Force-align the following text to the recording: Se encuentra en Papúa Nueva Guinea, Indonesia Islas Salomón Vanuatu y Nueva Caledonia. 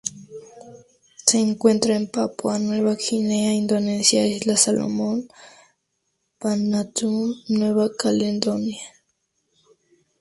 Se 1.27 1.37
encuentra 1.39 1.95
en 1.95 2.07
Papúa 2.09 2.57
Nueva 2.57 2.95
Guinea, 2.95 3.53
Indonesia 3.53 4.25
Islas 4.25 4.61
Salomón 4.61 5.27
Vanuatu 6.39 7.35
y 7.47 7.53
Nueva 7.53 7.87
Caledonia. 7.95 8.81